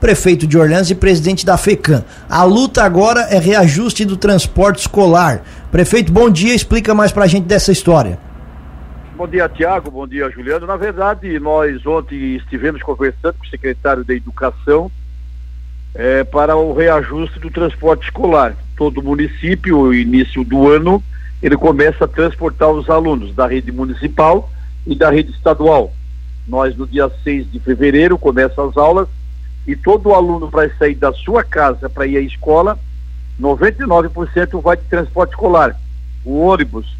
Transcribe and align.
prefeito 0.00 0.46
de 0.46 0.58
Orleans 0.58 0.90
e 0.90 0.94
presidente 0.94 1.44
da 1.44 1.58
FECAM. 1.58 2.02
A 2.28 2.42
luta 2.42 2.82
agora 2.82 3.20
é 3.30 3.38
reajuste 3.38 4.04
do 4.04 4.16
transporte 4.16 4.80
escolar. 4.80 5.42
Prefeito, 5.70 6.10
bom 6.10 6.30
dia, 6.30 6.54
explica 6.54 6.94
mais 6.94 7.12
pra 7.12 7.26
gente 7.26 7.44
dessa 7.44 7.70
história. 7.70 8.18
Bom 9.14 9.28
dia, 9.28 9.46
Tiago, 9.50 9.90
bom 9.90 10.08
dia, 10.08 10.30
Juliano. 10.30 10.66
Na 10.66 10.76
verdade, 10.76 11.38
nós 11.38 11.84
ontem 11.84 12.36
estivemos 12.36 12.82
conversando 12.82 13.34
com 13.34 13.44
o 13.44 13.50
secretário 13.50 14.02
da 14.02 14.14
Educação 14.14 14.90
é, 15.94 16.24
para 16.24 16.56
o 16.56 16.72
reajuste 16.72 17.38
do 17.38 17.50
transporte 17.50 18.04
escolar. 18.04 18.56
Todo 18.76 19.02
município, 19.02 19.76
no 19.84 19.94
início 19.94 20.42
do 20.42 20.70
ano, 20.70 21.02
ele 21.42 21.56
começa 21.56 22.06
a 22.06 22.08
transportar 22.08 22.70
os 22.70 22.88
alunos 22.88 23.34
da 23.34 23.46
rede 23.46 23.70
municipal 23.70 24.50
e 24.86 24.94
da 24.94 25.10
rede 25.10 25.32
estadual. 25.32 25.92
Nós, 26.48 26.74
no 26.74 26.86
dia 26.86 27.10
6 27.22 27.52
de 27.52 27.60
fevereiro, 27.60 28.16
começam 28.16 28.70
as 28.70 28.76
aulas 28.78 29.06
e 29.70 29.76
todo 29.76 30.12
aluno 30.12 30.48
vai 30.48 30.68
sair 30.70 30.96
da 30.96 31.12
sua 31.12 31.44
casa 31.44 31.88
para 31.88 32.04
ir 32.04 32.16
à 32.16 32.20
escola, 32.20 32.76
99% 33.40 34.60
vai 34.60 34.76
de 34.76 34.82
transporte 34.82 35.30
escolar. 35.30 35.76
O 36.24 36.40
ônibus, 36.40 36.96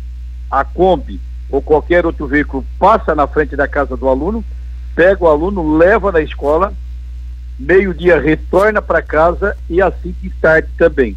a 0.48 0.64
Kombi 0.64 1.20
ou 1.50 1.60
qualquer 1.60 2.06
outro 2.06 2.28
veículo 2.28 2.64
passa 2.78 3.12
na 3.12 3.26
frente 3.26 3.56
da 3.56 3.66
casa 3.66 3.96
do 3.96 4.08
aluno, 4.08 4.44
pega 4.94 5.24
o 5.24 5.26
aluno, 5.26 5.76
leva 5.76 6.12
na 6.12 6.20
escola, 6.20 6.72
meio-dia 7.58 8.20
retorna 8.20 8.80
para 8.80 9.02
casa 9.02 9.56
e 9.68 9.82
assim 9.82 10.14
de 10.22 10.30
tarde 10.30 10.68
também. 10.78 11.16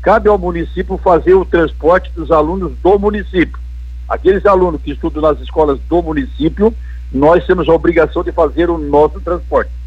Cabe 0.00 0.30
ao 0.30 0.38
município 0.38 0.96
fazer 0.96 1.34
o 1.34 1.44
transporte 1.44 2.10
dos 2.12 2.30
alunos 2.30 2.72
do 2.82 2.98
município. 2.98 3.58
Aqueles 4.08 4.46
alunos 4.46 4.80
que 4.80 4.92
estudam 4.92 5.20
nas 5.20 5.38
escolas 5.40 5.78
do 5.90 6.02
município, 6.02 6.74
nós 7.12 7.44
temos 7.44 7.68
a 7.68 7.72
obrigação 7.74 8.24
de 8.24 8.32
fazer 8.32 8.70
o 8.70 8.78
nosso 8.78 9.20
transporte. 9.20 9.79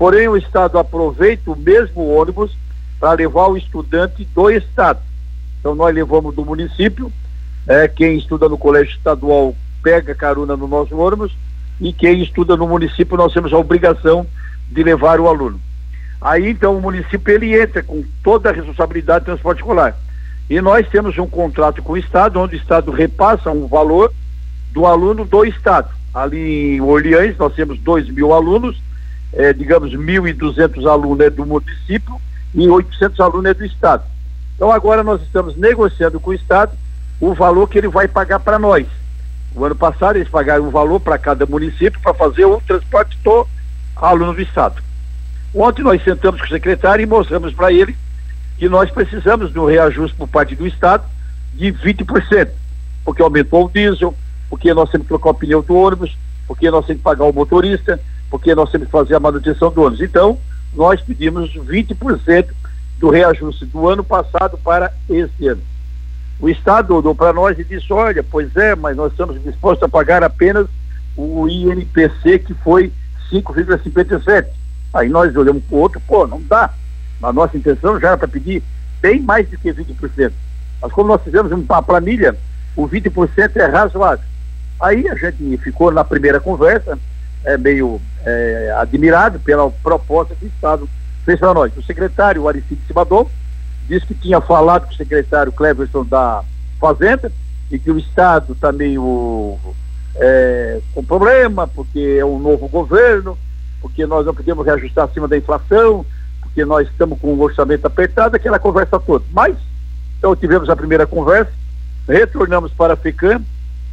Porém, 0.00 0.28
o 0.28 0.36
Estado 0.38 0.78
aproveita 0.78 1.50
o 1.50 1.54
mesmo 1.54 2.08
ônibus 2.08 2.56
para 2.98 3.12
levar 3.12 3.48
o 3.48 3.56
estudante 3.58 4.24
do 4.34 4.50
Estado. 4.50 4.98
Então, 5.58 5.74
nós 5.74 5.94
levamos 5.94 6.34
do 6.34 6.42
município, 6.42 7.12
é, 7.68 7.86
quem 7.86 8.16
estuda 8.16 8.48
no 8.48 8.56
colégio 8.56 8.96
estadual 8.96 9.54
pega 9.82 10.14
carona 10.14 10.56
no 10.56 10.66
nosso 10.66 10.96
ônibus, 10.96 11.36
e 11.78 11.92
quem 11.92 12.22
estuda 12.22 12.56
no 12.56 12.66
município, 12.66 13.14
nós 13.14 13.30
temos 13.34 13.52
a 13.52 13.58
obrigação 13.58 14.26
de 14.70 14.82
levar 14.82 15.20
o 15.20 15.28
aluno. 15.28 15.60
Aí, 16.18 16.48
então, 16.48 16.78
o 16.78 16.80
município 16.80 17.34
ele 17.34 17.60
entra 17.60 17.82
com 17.82 18.02
toda 18.24 18.48
a 18.48 18.54
responsabilidade 18.54 19.20
de 19.20 19.26
transporte 19.26 19.58
escolar. 19.58 19.94
E 20.48 20.62
nós 20.62 20.88
temos 20.88 21.18
um 21.18 21.26
contrato 21.26 21.82
com 21.82 21.92
o 21.92 21.98
Estado, 21.98 22.40
onde 22.40 22.56
o 22.56 22.58
Estado 22.58 22.90
repassa 22.90 23.50
um 23.50 23.66
valor 23.66 24.10
do 24.72 24.86
aluno 24.86 25.26
do 25.26 25.44
Estado. 25.44 25.90
Ali 26.14 26.76
em 26.76 26.80
Orleans, 26.80 27.36
nós 27.36 27.54
temos 27.54 27.78
2 27.80 28.08
mil 28.08 28.32
alunos, 28.32 28.80
é, 29.32 29.52
digamos, 29.52 29.92
1.200 29.92 30.90
alunos 30.90 31.26
é 31.26 31.30
do 31.30 31.46
município 31.46 32.20
e 32.54 32.68
800 32.68 33.20
alunos 33.20 33.50
é 33.50 33.54
do 33.54 33.64
Estado. 33.64 34.04
Então, 34.56 34.70
agora 34.70 35.02
nós 35.02 35.22
estamos 35.22 35.56
negociando 35.56 36.20
com 36.20 36.30
o 36.30 36.34
Estado 36.34 36.72
o 37.20 37.34
valor 37.34 37.68
que 37.68 37.78
ele 37.78 37.88
vai 37.88 38.08
pagar 38.08 38.40
para 38.40 38.58
nós. 38.58 38.86
O 39.54 39.64
ano 39.64 39.74
passado, 39.74 40.16
eles 40.16 40.28
pagaram 40.28 40.66
um 40.66 40.70
valor 40.70 41.00
para 41.00 41.18
cada 41.18 41.44
município 41.46 42.00
para 42.00 42.14
fazer 42.14 42.44
o 42.44 42.60
transporte 42.60 43.16
do 43.22 43.46
aluno 43.96 44.34
do 44.34 44.40
Estado. 44.40 44.82
Ontem 45.54 45.82
nós 45.82 46.02
sentamos 46.02 46.40
com 46.40 46.46
o 46.46 46.50
secretário 46.50 47.02
e 47.02 47.06
mostramos 47.06 47.52
para 47.52 47.72
ele 47.72 47.96
que 48.56 48.68
nós 48.68 48.90
precisamos 48.90 49.52
de 49.52 49.58
um 49.58 49.66
reajuste 49.66 50.16
por 50.16 50.28
parte 50.28 50.54
do 50.54 50.66
Estado 50.66 51.04
de 51.54 51.72
20%, 51.72 52.48
porque 53.04 53.22
aumentou 53.22 53.66
o 53.66 53.70
diesel, 53.70 54.14
porque 54.48 54.72
nós 54.72 54.90
temos 54.90 55.06
que 55.06 55.08
trocar 55.08 55.30
o 55.30 55.34
pneu 55.34 55.62
do 55.62 55.74
ônibus, 55.74 56.16
porque 56.46 56.70
nós 56.70 56.86
temos 56.86 57.00
que 57.00 57.04
pagar 57.04 57.24
o 57.24 57.32
motorista, 57.32 57.98
porque 58.30 58.54
nós 58.54 58.70
temos 58.70 58.86
que 58.86 58.92
fazer 58.92 59.16
a 59.16 59.20
manutenção 59.20 59.70
do 59.70 59.82
ônibus. 59.82 60.00
Então, 60.00 60.38
nós 60.74 61.00
pedimos 61.02 61.52
20% 61.52 62.48
do 62.98 63.10
reajuste 63.10 63.66
do 63.66 63.88
ano 63.88 64.04
passado 64.04 64.56
para 64.58 64.92
este 65.08 65.48
ano. 65.48 65.62
O 66.38 66.48
Estado 66.48 66.94
olhou 66.94 67.14
para 67.14 67.32
nós 67.32 67.58
e 67.58 67.64
disse, 67.64 67.92
olha, 67.92 68.22
pois 68.22 68.54
é, 68.56 68.74
mas 68.74 68.96
nós 68.96 69.10
estamos 69.12 69.42
dispostos 69.42 69.82
a 69.82 69.88
pagar 69.88 70.22
apenas 70.22 70.66
o 71.16 71.48
INPC, 71.48 72.38
que 72.38 72.54
foi 72.54 72.92
5,57. 73.30 74.46
Aí 74.94 75.08
nós 75.08 75.34
olhamos 75.36 75.62
para 75.64 75.76
o 75.76 75.80
outro, 75.80 76.00
pô, 76.06 76.26
não 76.26 76.40
dá. 76.42 76.70
A 77.22 77.32
nossa 77.32 77.56
intenção 77.56 78.00
já 78.00 78.08
era 78.08 78.18
para 78.18 78.28
pedir 78.28 78.62
bem 79.02 79.20
mais 79.20 79.48
do 79.48 79.58
que 79.58 79.72
20%. 79.72 80.32
Mas 80.80 80.92
como 80.92 81.08
nós 81.08 81.22
fizemos 81.22 81.52
uma 81.52 81.82
planilha, 81.82 82.34
o 82.74 82.88
20% 82.88 83.56
é 83.56 83.66
razoável. 83.66 84.24
Aí 84.80 85.06
a 85.08 85.14
gente 85.14 85.58
ficou 85.58 85.90
na 85.92 86.02
primeira 86.04 86.40
conversa, 86.40 86.98
é, 87.44 87.56
meio 87.56 88.00
é, 88.24 88.74
admirado 88.78 89.38
pela 89.40 89.70
proposta 89.70 90.34
que 90.34 90.46
o 90.46 90.48
Estado 90.48 90.88
fez 91.24 91.38
para 91.38 91.54
nós. 91.54 91.76
O 91.76 91.82
secretário 91.82 92.48
Aristide 92.48 92.80
Simadon 92.86 93.28
disse 93.88 94.06
que 94.06 94.14
tinha 94.14 94.40
falado 94.40 94.86
com 94.86 94.92
o 94.92 94.96
secretário 94.96 95.52
Cleverson 95.52 96.04
da 96.04 96.42
Fazenda 96.78 97.30
e 97.70 97.78
que 97.78 97.90
o 97.90 97.98
Estado 97.98 98.52
está 98.52 98.72
meio 98.72 99.58
é, 100.16 100.80
com 100.94 101.04
problema, 101.04 101.66
porque 101.66 102.16
é 102.18 102.24
um 102.24 102.38
novo 102.38 102.68
governo, 102.68 103.38
porque 103.80 104.06
nós 104.06 104.26
não 104.26 104.34
podemos 104.34 104.64
reajustar 104.64 105.04
acima 105.04 105.28
da 105.28 105.36
inflação, 105.36 106.04
porque 106.40 106.64
nós 106.64 106.88
estamos 106.88 107.18
com 107.20 107.28
o 107.28 107.40
orçamento 107.40 107.86
apertado, 107.86 108.36
aquela 108.36 108.58
conversa 108.58 108.98
toda. 108.98 109.24
Mas, 109.32 109.56
então 110.18 110.34
tivemos 110.34 110.68
a 110.68 110.76
primeira 110.76 111.06
conversa, 111.06 111.52
retornamos 112.08 112.72
para 112.72 112.94
a 112.94 112.96
FECAM 112.96 113.42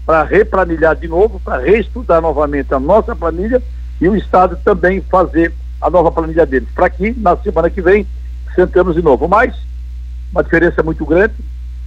para 0.08 0.24
replanilhar 0.24 0.96
de 0.96 1.06
novo, 1.06 1.38
para 1.38 1.62
reestudar 1.62 2.22
novamente 2.22 2.74
a 2.74 2.80
nossa 2.80 3.14
planilha 3.14 3.62
e 4.00 4.08
o 4.08 4.16
Estado 4.16 4.58
também 4.64 5.02
fazer 5.02 5.54
a 5.82 5.90
nova 5.90 6.10
planilha 6.10 6.46
deles, 6.46 6.70
para 6.74 6.90
que 6.90 7.14
na 7.20 7.36
semana 7.36 7.70
que 7.70 7.82
vem 7.82 8.08
sentamos 8.56 8.96
de 8.96 9.02
novo. 9.02 9.28
Mas, 9.28 9.54
uma 10.32 10.42
diferença 10.42 10.82
muito 10.82 11.06
grande, 11.06 11.34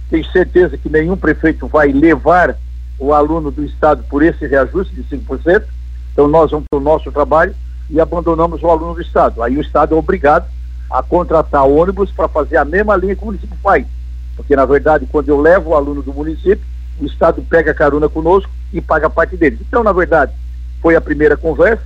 tenho 0.07 0.23
certeza 0.25 0.77
que 0.77 0.87
nenhum 0.87 1.17
prefeito 1.17 1.67
vai 1.67 1.91
levar 1.91 2.55
o 2.99 3.11
aluno 3.11 3.49
do 3.49 3.65
Estado 3.65 4.03
por 4.07 4.21
esse 4.21 4.45
reajuste 4.45 4.93
de 4.93 5.03
5%, 5.17 5.63
então 6.13 6.27
nós 6.27 6.51
vamos 6.51 6.67
para 6.69 6.79
o 6.79 6.83
nosso 6.83 7.11
trabalho 7.11 7.55
e 7.89 7.99
abandonamos 7.99 8.61
o 8.61 8.69
aluno 8.69 8.93
do 8.93 9.01
Estado. 9.01 9.41
Aí 9.41 9.57
o 9.57 9.61
Estado 9.61 9.95
é 9.95 9.97
obrigado 9.97 10.47
a 10.91 11.01
contratar 11.01 11.65
ônibus 11.65 12.11
para 12.11 12.27
fazer 12.27 12.57
a 12.57 12.65
mesma 12.65 12.95
linha 12.95 13.15
que 13.15 13.23
o 13.23 13.25
município 13.25 13.57
faz. 13.63 13.83
Porque, 14.35 14.55
na 14.55 14.65
verdade, 14.65 15.07
quando 15.11 15.29
eu 15.29 15.41
levo 15.41 15.71
o 15.71 15.75
aluno 15.75 16.03
do 16.03 16.13
município, 16.13 16.70
o 17.01 17.05
Estado 17.05 17.43
pega 17.49 17.73
carona 17.73 18.07
conosco 18.07 18.49
e 18.71 18.79
paga 18.79 19.09
parte 19.09 19.35
deles. 19.35 19.59
Então, 19.61 19.83
na 19.83 19.91
verdade, 19.91 20.31
foi 20.81 20.95
a 20.95 21.01
primeira 21.01 21.35
conversa, 21.35 21.83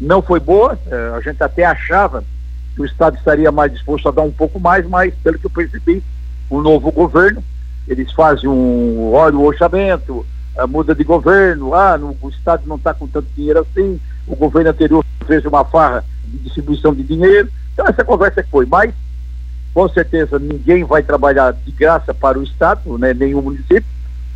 não 0.00 0.20
foi 0.20 0.40
boa, 0.40 0.78
eh, 0.86 1.12
a 1.16 1.20
gente 1.20 1.42
até 1.42 1.64
achava 1.64 2.24
que 2.74 2.82
o 2.82 2.84
Estado 2.84 3.16
estaria 3.16 3.50
mais 3.50 3.72
disposto 3.72 4.08
a 4.08 4.12
dar 4.12 4.22
um 4.22 4.30
pouco 4.30 4.58
mais, 4.60 4.86
mas, 4.86 5.14
pelo 5.22 5.38
que 5.38 5.46
eu 5.46 5.50
percebi, 5.50 6.02
o 6.50 6.60
novo 6.60 6.90
governo, 6.90 7.42
eles 7.88 8.12
fazem 8.12 8.48
um, 8.48 9.12
olha 9.12 9.36
o 9.36 9.44
orçamento, 9.44 10.26
muda 10.68 10.94
de 10.94 11.04
governo, 11.04 11.74
ah, 11.74 11.98
no, 11.98 12.16
o 12.20 12.28
Estado 12.28 12.62
não 12.66 12.76
está 12.76 12.94
com 12.94 13.06
tanto 13.06 13.28
dinheiro 13.36 13.60
assim, 13.60 14.00
o 14.26 14.36
governo 14.36 14.70
anterior 14.70 15.04
fez 15.26 15.44
uma 15.44 15.64
farra 15.64 16.04
de 16.24 16.38
distribuição 16.38 16.94
de 16.94 17.02
dinheiro, 17.02 17.50
então 17.72 17.86
essa 17.86 18.04
conversa 18.04 18.42
que 18.42 18.50
foi, 18.50 18.66
mas 18.66 18.92
com 19.72 19.88
certeza 19.88 20.38
ninguém 20.38 20.84
vai 20.84 21.02
trabalhar 21.02 21.52
de 21.52 21.72
graça 21.72 22.14
para 22.14 22.38
o 22.38 22.42
Estado, 22.42 22.96
né, 22.98 23.12
nenhum 23.12 23.42
município. 23.42 23.84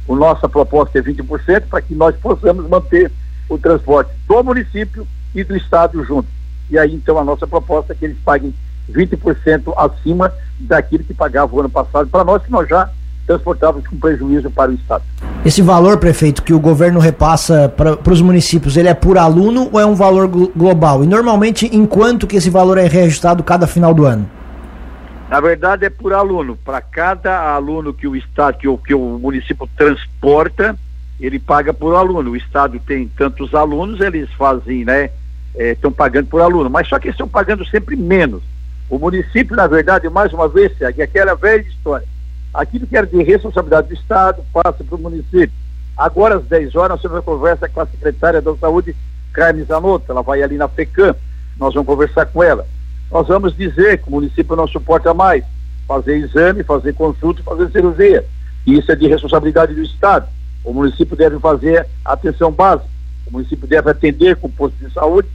A 0.09 0.15
nossa 0.15 0.49
proposta 0.49 0.99
é 0.99 1.03
20% 1.03 1.65
para 1.69 1.83
que 1.83 1.95
nós 1.95 2.17
possamos 2.17 2.69
manter 2.69 3.11
o 3.49 3.59
transporte 3.59 4.11
do 4.27 4.43
município 4.43 5.07
e 5.35 5.45
do 5.45 5.57
Estado 5.57 6.03
juntos. 6.05 6.31
E 6.71 6.79
aí 6.79 6.95
então 6.95 7.19
a 7.19 7.25
nossa 7.25 7.47
proposta 7.47 7.93
é 7.93 7.97
que 7.97 8.05
eles 8.05 8.19
paguem 8.25 8.55
20% 8.91 9.73
acima 9.77 10.33
daquilo 10.59 11.05
que 11.05 11.15
pagavam 11.15 11.57
o 11.57 11.61
ano 11.61 11.71
passado 11.71 12.09
para 12.09 12.25
nós, 12.25 12.43
que 12.43 12.51
nós 12.51 12.69
já 12.69 12.91
transportávamos 13.27 13.87
com 13.87 13.97
prejuízo 13.99 14.51
para 14.51 14.71
o 14.71 14.75
Estado. 14.75 15.05
Esse 15.45 15.61
valor, 15.61 15.99
prefeito, 15.99 16.43
que 16.43 16.55
o 16.55 16.59
governo 16.59 16.99
repassa 16.99 17.69
para 17.69 18.13
os 18.13 18.23
municípios, 18.23 18.77
ele 18.77 18.89
é 18.89 18.95
por 18.95 19.19
aluno 19.19 19.69
ou 19.71 19.79
é 19.79 19.85
um 19.85 19.95
valor 19.95 20.27
global? 20.27 21.05
E 21.05 21.07
normalmente, 21.07 21.67
em 21.67 21.85
quanto 21.85 22.27
que 22.27 22.37
esse 22.37 22.49
valor 22.49 22.79
é 22.79 22.87
reajustado 22.89 23.43
cada 23.43 23.67
final 23.67 23.93
do 23.93 24.07
ano? 24.07 24.29
Na 25.29 25.41
verdade, 25.41 25.85
é 25.85 25.91
por 25.91 26.13
aluno. 26.13 26.57
Para 26.57 26.81
cada 26.81 27.55
aluno 27.55 27.93
que 27.93 28.09
o 28.09 28.17
Estado, 28.17 28.59
que 28.59 28.67
o, 28.67 28.79
que 28.79 28.95
o 28.95 29.19
município 29.19 29.69
transporta, 29.77 30.77
ele 31.21 31.39
paga 31.39 31.75
por 31.75 31.95
aluno. 31.95 32.31
O 32.31 32.37
Estado 32.37 32.81
tem 32.81 33.09
tantos 33.09 33.55
alunos, 33.55 34.01
eles 34.01 34.31
fazem, 34.33 34.85
né? 34.85 35.11
Estão 35.55 35.91
é, 35.91 35.95
pagando 35.95 36.29
por 36.29 36.41
aluno. 36.41 36.71
Mas 36.71 36.89
só 36.89 36.99
que 36.99 37.09
estão 37.09 37.29
pagando 37.29 37.67
sempre 37.67 37.95
menos. 37.95 38.43
O 38.89 38.99
município, 38.99 39.55
na 39.55 39.67
verdade, 39.67 40.09
mais 40.09 40.33
uma 40.33 40.49
vez, 40.49 40.73
é 40.81 40.87
aquela 40.87 41.35
velha 41.35 41.61
história 41.61 42.07
Aquilo 42.53 42.87
que 42.87 42.97
era 42.97 43.07
de 43.07 43.23
responsabilidade 43.23 43.89
do 43.89 43.95
Estado 43.95 44.43
passa 44.53 44.83
para 44.83 44.97
o 44.97 44.99
município. 44.99 45.53
Agora, 45.97 46.37
às 46.37 46.45
10 46.45 46.75
horas, 46.75 46.91
nós 46.91 47.03
temos 47.03 47.17
uma 47.17 47.23
conversa 47.23 47.69
com 47.69 47.81
a 47.81 47.87
secretária 47.87 48.41
da 48.41 48.57
Saúde, 48.57 48.97
Carmen 49.33 49.65
Zanotto. 49.65 50.11
Ela 50.11 50.23
vai 50.23 50.43
ali 50.43 50.57
na 50.57 50.69
FECAM, 50.69 51.15
nós 51.59 51.75
vamos 51.75 51.87
conversar 51.87 52.27
com 52.27 52.43
ela. 52.43 52.67
Nós 53.11 53.27
vamos 53.27 53.57
dizer 53.57 53.99
que 53.99 54.09
o 54.09 54.13
município 54.13 54.57
não 54.57 54.69
suporta 54.69 55.15
mais 55.15 55.45
fazer 55.87 56.17
exame, 56.17 56.63
fazer 56.63 56.95
consulta, 56.95 57.43
fazer 57.43 57.71
cirurgia. 57.71 58.25
E 58.67 58.79
isso 58.79 58.93
é 58.93 58.97
de 58.97 59.09
responsabilidade 59.09 59.75
do 59.75 59.83
Estado. 59.83 60.29
O 60.63 60.73
município 60.73 61.17
deve 61.17 61.39
fazer 61.39 61.87
atenção 62.05 62.53
básica. 62.53 62.89
O 63.27 63.33
município 63.33 63.67
deve 63.67 63.91
atender 63.91 64.37
com 64.37 64.49
o 64.49 64.53
posto 64.53 64.77
de 64.77 64.93
saúde 64.93 65.29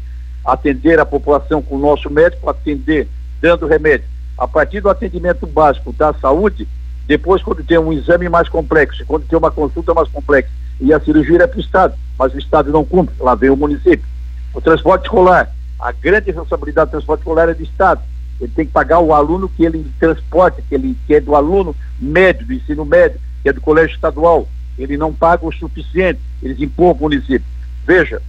atender 0.43 0.99
a 0.99 1.05
população 1.05 1.61
com 1.61 1.75
o 1.75 1.79
nosso 1.79 2.09
médico, 2.09 2.49
atender 2.49 3.07
dando 3.41 3.65
remédio. 3.65 4.07
A 4.37 4.47
partir 4.47 4.81
do 4.81 4.89
atendimento 4.89 5.47
básico 5.47 5.93
da 5.93 6.13
saúde, 6.15 6.67
depois 7.07 7.41
quando 7.41 7.63
tem 7.63 7.77
um 7.77 7.93
exame 7.93 8.27
mais 8.27 8.49
complexo, 8.49 9.05
quando 9.05 9.25
tem 9.25 9.37
uma 9.37 9.51
consulta 9.51 9.93
mais 9.93 10.09
complexa, 10.09 10.49
e 10.81 10.91
a 10.91 10.99
cirurgia 10.99 11.43
é 11.43 11.47
para 11.47 11.57
o 11.57 11.61
Estado, 11.61 11.93
mas 12.17 12.33
o 12.33 12.39
Estado 12.39 12.71
não 12.71 12.83
cumpre, 12.83 13.15
lá 13.19 13.35
vem 13.35 13.49
o 13.49 13.57
município. 13.57 14.05
O 14.53 14.61
transporte 14.61 15.03
escolar, 15.03 15.52
a 15.83 15.91
grande 15.91 16.31
responsabilidade 16.31 16.87
do 16.87 16.91
transporte 16.91 17.19
escolar 17.19 17.49
é 17.49 17.53
do 17.53 17.61
Estado. 17.61 18.01
Ele 18.39 18.51
tem 18.55 18.65
que 18.65 18.71
pagar 18.71 18.99
o 18.99 19.13
aluno 19.13 19.49
que 19.49 19.65
ele 19.65 19.85
transporta, 19.99 20.61
que, 20.61 20.73
ele, 20.73 20.97
que 21.05 21.15
é 21.15 21.19
do 21.19 21.35
aluno 21.35 21.75
médio, 21.99 22.47
do 22.47 22.53
ensino 22.53 22.85
médio, 22.85 23.19
que 23.41 23.49
é 23.49 23.53
do 23.53 23.59
colégio 23.59 23.93
estadual. 23.93 24.47
Ele 24.77 24.95
não 24.95 25.13
paga 25.13 25.45
o 25.45 25.51
suficiente, 25.51 26.21
eles 26.41 26.59
empurram 26.59 26.93
o 26.93 27.01
município. 27.01 27.45
Veja, 27.85 28.21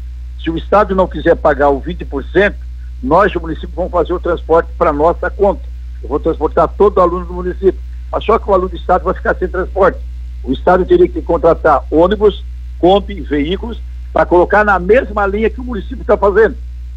se 0.42 0.50
o 0.50 0.58
Estado 0.58 0.96
não 0.96 1.06
quiser 1.06 1.36
pagar 1.36 1.70
o 1.70 1.80
20%, 1.80 2.54
nós, 3.00 3.34
o 3.36 3.40
município, 3.40 3.70
vamos 3.74 3.92
fazer 3.92 4.12
o 4.12 4.20
transporte 4.20 4.70
para 4.76 4.92
nossa 4.92 5.30
conta. 5.30 5.62
Eu 6.02 6.08
vou 6.08 6.18
transportar 6.18 6.68
todo 6.68 7.00
aluno 7.00 7.24
do 7.24 7.34
município. 7.34 7.80
Mas 8.10 8.24
só 8.24 8.36
que 8.36 8.50
o 8.50 8.52
aluno 8.52 8.70
do 8.70 8.76
Estado 8.76 9.04
vai 9.04 9.14
ficar 9.14 9.36
sem 9.36 9.46
transporte. 9.46 9.98
O 10.42 10.52
Estado 10.52 10.84
teria 10.84 11.08
que 11.08 11.22
contratar 11.22 11.84
ônibus, 11.90 12.44
Kombi, 12.80 13.20
veículos, 13.20 13.80
para 14.12 14.26
colocar 14.26 14.64
na 14.64 14.78
mesma 14.78 15.24
linha 15.26 15.48
que 15.48 15.60
o 15.60 15.64
município 15.64 16.02
está 16.02 16.16
fazendo. 16.16 16.56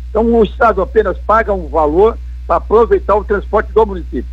Então 0.10 0.26
o 0.26 0.44
Estado 0.44 0.82
apenas 0.82 1.18
paga 1.20 1.54
um 1.54 1.68
valor 1.68 2.18
para 2.46 2.58
aproveitar 2.58 3.16
o 3.16 3.24
transporte 3.24 3.72
do 3.72 3.86
município. 3.86 4.26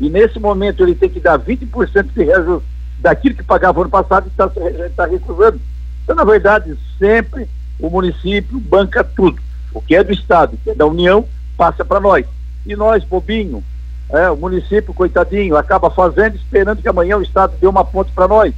E 0.00 0.08
nesse 0.10 0.38
momento 0.38 0.82
ele 0.82 0.94
tem 0.94 1.08
que 1.08 1.20
dar 1.20 1.38
20% 1.38 2.12
de 2.12 2.24
reajuste 2.24 2.68
daquilo 2.98 3.34
que 3.34 3.42
pagava 3.42 3.80
ano 3.80 3.90
passado 3.90 4.26
e 4.26 4.30
está 4.30 4.48
tá 4.96 5.06
recusando. 5.06 5.60
Então, 6.04 6.16
na 6.16 6.24
verdade, 6.24 6.76
sempre 6.98 7.48
o 7.78 7.90
município 7.90 8.58
banca 8.60 9.02
tudo. 9.02 9.40
O 9.72 9.80
que 9.80 9.94
é 9.94 10.04
do 10.04 10.12
Estado, 10.12 10.54
o 10.54 10.58
que 10.58 10.70
é 10.70 10.74
da 10.74 10.86
União, 10.86 11.26
passa 11.56 11.84
para 11.84 12.00
nós. 12.00 12.26
E 12.66 12.76
nós, 12.76 13.04
bobinho, 13.04 13.62
é, 14.10 14.30
o 14.30 14.36
município, 14.36 14.92
coitadinho, 14.92 15.56
acaba 15.56 15.90
fazendo, 15.90 16.36
esperando 16.36 16.82
que 16.82 16.88
amanhã 16.88 17.16
o 17.16 17.22
Estado 17.22 17.54
dê 17.60 17.66
uma 17.66 17.84
ponte 17.84 18.12
para 18.12 18.28
nós. 18.28 18.54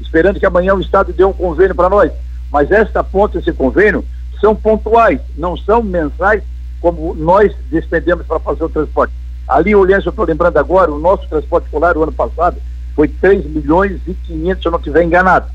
Esperando 0.00 0.40
que 0.40 0.46
amanhã 0.46 0.74
o 0.74 0.80
Estado 0.80 1.12
dê 1.12 1.24
um 1.24 1.32
convênio 1.32 1.74
para 1.74 1.90
nós. 1.90 2.10
Mas 2.50 2.70
esta 2.70 3.04
ponte, 3.04 3.38
esse 3.38 3.52
convênio, 3.52 4.04
são 4.40 4.54
pontuais, 4.54 5.20
não 5.36 5.56
são 5.56 5.82
mensais, 5.82 6.42
como 6.80 7.14
nós 7.14 7.54
despendemos 7.70 8.26
para 8.26 8.38
fazer 8.40 8.64
o 8.64 8.68
transporte. 8.68 9.14
Ali, 9.48 9.74
olhando, 9.74 10.04
eu 10.04 10.10
estou 10.10 10.24
lembrando 10.24 10.56
agora, 10.56 10.92
o 10.92 10.98
nosso 10.98 11.28
transporte 11.28 11.64
escolar, 11.64 11.96
o 11.96 12.02
ano 12.02 12.12
passado, 12.12 12.56
foi 12.94 13.08
3 13.08 13.46
milhões 13.46 14.00
e 14.06 14.14
500, 14.14 14.62
se 14.62 14.68
eu 14.68 14.72
não 14.72 14.78
estiver 14.78 15.02
enganado. 15.02 15.50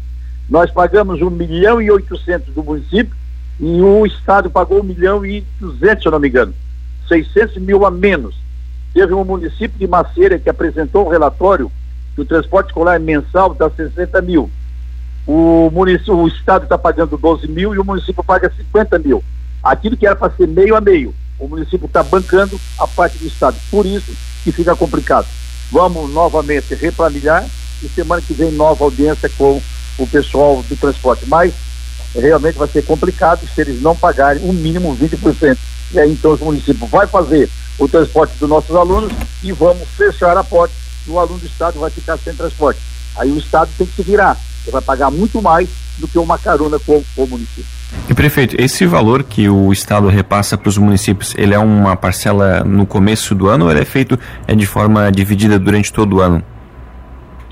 Nós 0.50 0.72
pagamos 0.72 1.22
1 1.22 1.30
milhão 1.30 1.82
e 1.82 1.90
800 1.90 2.54
do 2.54 2.64
município 2.64 3.16
e 3.60 3.82
o 3.82 4.06
Estado 4.06 4.50
pagou 4.50 4.80
1 4.82 4.84
milhão 4.84 5.26
e 5.26 5.46
200, 5.60 6.02
se 6.02 6.08
eu 6.08 6.12
não 6.12 6.20
me 6.20 6.28
engano. 6.28 6.54
600 7.08 7.58
mil 7.58 7.86
a 7.86 7.92
menos. 7.92 8.36
Teve 8.94 9.14
um 9.14 9.24
município 9.24 9.78
de 9.78 9.88
Maceira 9.88 10.40
que 10.40 10.50
apresentou 10.50 11.06
um 11.06 11.10
relatório 11.10 11.72
que 12.16 12.22
o 12.22 12.26
transporte 12.26 12.68
escolar 12.68 13.00
mensal 13.00 13.52
está 13.52 13.70
60 13.70 14.22
mil. 14.22 14.50
O, 15.28 15.70
município, 15.72 16.18
o 16.18 16.28
Estado 16.28 16.64
está 16.64 16.78
pagando 16.78 17.18
12 17.18 17.48
mil 17.48 17.74
e 17.74 17.80
o 17.80 17.84
município 17.84 18.24
paga 18.24 18.52
50 18.56 19.00
mil. 19.00 19.24
Aquilo 19.62 19.98
que 19.98 20.08
era 20.08 20.16
para 20.16 20.34
ser 20.34 20.48
meio 20.48 20.76
a 20.76 20.82
meio, 20.82 21.14
o 21.38 21.48
município 21.48 21.86
está 21.86 22.02
bancando 22.02 22.60
a 22.78 22.88
parte 22.88 23.18
do 23.18 23.28
Estado. 23.28 23.56
Por 23.70 23.86
isso 23.86 24.12
que 24.44 24.52
fica 24.52 24.76
complicado. 24.76 25.28
Vamos 25.72 26.12
novamente 26.12 26.74
replanilhar 26.74 27.46
e 27.84 27.88
semana 27.90 28.22
que 28.22 28.34
vem 28.34 28.52
nova 28.52 28.84
audiência 28.84 29.30
com 29.38 29.62
o 29.98 30.08
pessoal 30.08 30.64
do 30.68 30.76
transporte. 30.76 31.26
Mas 31.28 31.54
realmente 32.16 32.58
vai 32.58 32.68
ser 32.68 32.84
complicado 32.84 33.48
se 33.48 33.62
eles 33.62 33.82
não 33.82 33.96
pagarem 33.96 34.42
o 34.44 34.50
um 34.50 34.54
mínimo 34.54 34.96
20%. 34.96 35.58
E 35.92 36.00
aí 36.00 36.12
então 36.12 36.32
os 36.32 36.40
municípios 36.40 36.90
vai 36.90 37.08
fazer 37.08 37.50
o 37.78 37.88
transporte 37.88 38.34
dos 38.38 38.50
nossos 38.50 38.76
alunos 38.76 39.12
e 39.44 39.52
vamos 39.52 39.88
fechar 39.90 40.38
a 40.38 40.44
porta 40.44 40.74
e 41.08 41.10
o 41.10 41.20
aluno 41.20 41.40
do 41.40 41.46
Estado 41.46 41.80
vai 41.80 41.90
ficar 41.90 42.18
sem 42.18 42.34
transporte. 42.34 42.80
Aí 43.16 43.32
o 43.32 43.38
Estado 43.38 43.70
tem 43.78 43.88
que 43.88 43.96
se 43.96 44.04
virar, 44.04 44.38
ele 44.70 44.74
vai 44.74 44.82
pagar 44.82 45.12
muito 45.12 45.42
mais 45.42 45.70
do 45.98 46.08
que 46.08 46.18
uma 46.18 46.38
carona 46.38 46.80
com 46.80 47.04
o 47.18 47.28
município. 47.28 47.66
E 48.08 48.14
prefeito, 48.14 48.56
esse 48.60 48.86
valor 48.86 49.24
que 49.24 49.50
o 49.50 49.74
Estado 49.74 50.08
repassa 50.08 50.58
para 50.58 50.70
os 50.70 50.78
municípios, 50.78 51.34
ele 51.38 51.54
é 51.54 51.60
uma 51.60 51.96
parcela 51.96 52.64
no 52.64 52.86
começo 52.86 53.36
do 53.36 53.48
ano 53.48 53.66
ou 53.66 53.72
ele 53.72 53.82
é 53.82 53.86
feito 53.86 54.18
é 54.48 54.56
de 54.56 54.66
forma 54.66 55.12
dividida 55.12 55.60
durante 55.60 55.92
todo 55.92 56.18
o 56.18 56.22
ano? 56.22 56.44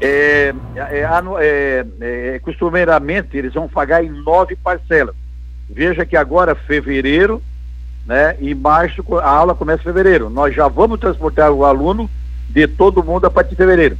é, 0.01 0.53
é, 0.75 1.07
é, 1.41 1.85
é, 2.01 2.39
costumeiramente 2.39 3.35
eles 3.35 3.53
vão 3.53 3.67
pagar 3.67 4.03
em 4.03 4.09
nove 4.09 4.55
parcelas. 4.55 5.15
Veja 5.69 6.05
que 6.05 6.15
agora 6.15 6.55
fevereiro, 6.55 7.41
né, 8.05 8.37
e 8.39 8.55
março 8.55 9.03
a 9.17 9.29
aula 9.29 9.55
começa 9.55 9.81
em 9.81 9.85
fevereiro. 9.85 10.29
Nós 10.29 10.55
já 10.55 10.67
vamos 10.67 10.99
transportar 10.99 11.51
o 11.51 11.65
aluno 11.65 12.09
de 12.49 12.67
todo 12.67 13.03
mundo 13.03 13.25
a 13.25 13.31
partir 13.31 13.51
de 13.51 13.55
fevereiro. 13.57 13.97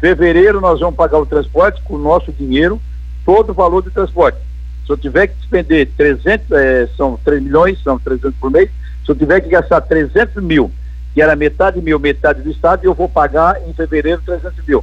Fevereiro 0.00 0.62
nós 0.62 0.80
vamos 0.80 0.96
pagar 0.96 1.18
o 1.18 1.26
transporte 1.26 1.82
com 1.82 1.94
o 1.94 1.98
nosso 1.98 2.32
dinheiro, 2.32 2.80
todo 3.24 3.50
o 3.50 3.54
valor 3.54 3.82
do 3.82 3.90
transporte. 3.90 4.38
Se 4.86 4.90
eu 4.90 4.96
tiver 4.96 5.26
que 5.26 5.34
despender 5.36 5.90
300, 5.94 6.50
é, 6.52 6.88
são 6.96 7.18
3 7.22 7.42
milhões, 7.42 7.82
são 7.82 7.98
300 7.98 8.34
por 8.36 8.50
mês, 8.50 8.70
se 9.04 9.10
eu 9.10 9.14
tiver 9.14 9.40
que 9.42 9.50
gastar 9.50 9.82
300 9.82 10.42
mil, 10.42 10.70
que 11.12 11.20
era 11.20 11.36
metade 11.36 11.82
mil, 11.82 11.98
metade 11.98 12.40
do 12.40 12.50
Estado, 12.50 12.84
eu 12.84 12.94
vou 12.94 13.08
pagar 13.10 13.60
em 13.68 13.74
fevereiro 13.74 14.22
300 14.24 14.64
mil. 14.66 14.82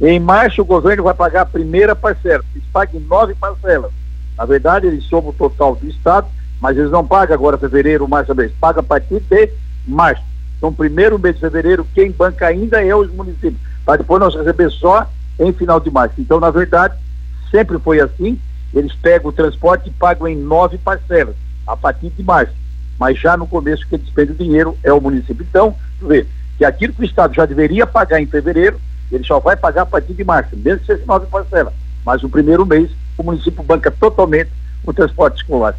Em 0.00 0.18
março, 0.18 0.62
o 0.62 0.64
governo 0.64 1.04
vai 1.04 1.14
pagar 1.14 1.42
a 1.42 1.46
primeira 1.46 1.94
parcela. 1.94 2.44
Eles 2.54 2.66
pagam 2.72 3.00
nove 3.00 3.34
parcelas. 3.36 3.92
Na 4.36 4.44
verdade, 4.44 4.86
eles 4.86 5.04
somam 5.04 5.30
o 5.30 5.34
total 5.34 5.76
do 5.76 5.88
Estado, 5.88 6.26
mas 6.60 6.76
eles 6.76 6.90
não 6.90 7.06
pagam 7.06 7.34
agora 7.34 7.58
fevereiro, 7.58 8.08
março, 8.08 8.34
mês. 8.34 8.52
Pagam 8.60 8.80
a 8.80 8.84
partir 8.84 9.20
de 9.20 9.50
março. 9.86 10.22
Então, 10.56 10.72
primeiro 10.72 11.18
mês 11.18 11.36
de 11.36 11.40
fevereiro, 11.40 11.86
quem 11.94 12.10
banca 12.10 12.46
ainda 12.46 12.84
é 12.84 12.94
os 12.94 13.10
municípios. 13.12 13.67
Para 13.88 13.96
depois 13.96 14.20
nós 14.20 14.34
receber 14.34 14.70
só 14.70 15.08
em 15.40 15.50
final 15.50 15.80
de 15.80 15.90
março. 15.90 16.20
Então, 16.20 16.38
na 16.38 16.50
verdade, 16.50 16.94
sempre 17.50 17.78
foi 17.78 17.98
assim. 17.98 18.38
Eles 18.74 18.94
pegam 18.96 19.30
o 19.30 19.32
transporte 19.32 19.88
e 19.88 19.92
pagam 19.92 20.28
em 20.28 20.36
nove 20.36 20.76
parcelas, 20.76 21.34
a 21.66 21.74
partir 21.74 22.10
de 22.10 22.22
março. 22.22 22.52
Mas 22.98 23.18
já 23.18 23.34
no 23.34 23.46
começo, 23.46 23.88
quem 23.88 23.98
despende 23.98 24.32
o 24.32 24.34
dinheiro 24.34 24.76
é 24.82 24.92
o 24.92 25.00
município. 25.00 25.42
Então, 25.48 25.74
vê 26.02 26.26
que 26.58 26.66
aquilo 26.66 26.92
que 26.92 27.00
o 27.00 27.04
Estado 27.06 27.32
já 27.32 27.46
deveria 27.46 27.86
pagar 27.86 28.20
em 28.20 28.26
fevereiro, 28.26 28.78
ele 29.10 29.24
só 29.24 29.40
vai 29.40 29.56
pagar 29.56 29.82
a 29.82 29.86
partir 29.86 30.12
de 30.12 30.22
março, 30.22 30.54
mesmo 30.54 30.80
que 30.80 30.86
seja 30.86 31.06
nove 31.06 31.24
parcelas. 31.28 31.72
Mas 32.04 32.20
no 32.20 32.28
primeiro 32.28 32.66
mês, 32.66 32.90
o 33.16 33.22
município 33.22 33.62
banca 33.62 33.90
totalmente 33.90 34.50
o 34.84 34.92
transporte 34.92 35.36
escolar. 35.36 35.74